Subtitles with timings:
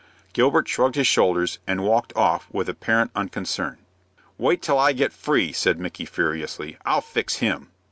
[0.33, 3.77] Gilbert shrugged his shoulders, and walked off with apparent unconcern.
[4.39, 6.75] "Wait till I get free," said Micky, furiously.
[6.85, 7.69] "I'll fix him."